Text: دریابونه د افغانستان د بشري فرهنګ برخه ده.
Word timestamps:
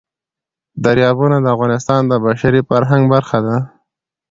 دریابونه 0.83 1.37
د 1.41 1.45
افغانستان 1.55 2.01
د 2.07 2.13
بشري 2.25 2.61
فرهنګ 2.69 3.03
برخه 3.13 3.37
ده. 3.45 3.57